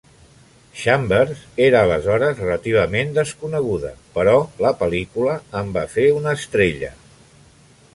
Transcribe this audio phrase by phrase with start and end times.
[0.83, 6.97] Chambers era aleshores relativament desconeguda, però la pel·lícula en va fer una estrella.